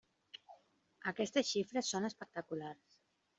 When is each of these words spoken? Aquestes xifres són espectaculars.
Aquestes 1.11 1.49
xifres 1.51 1.93
són 1.93 2.09
espectaculars. 2.11 2.99